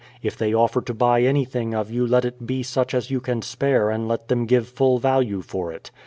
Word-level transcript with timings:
If 0.23 0.35
they 0.35 0.51
offer 0.51 0.81
to 0.81 0.95
buy 0.95 1.21
anything 1.21 1.75
of 1.75 1.91
you 1.91 2.07
let 2.07 2.25
it 2.25 2.47
be 2.47 2.63
such 2.63 2.95
as 2.95 3.11
you 3.11 3.19
can 3.21 3.43
spare 3.43 3.91
and 3.91 4.07
let 4.07 4.29
them 4.29 4.47
give 4.47 4.67
full 4.67 4.97
value 4.97 5.43
for 5.43 5.71
it. 5.71 5.91